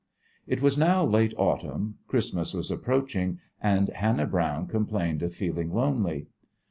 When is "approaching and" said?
2.71-3.89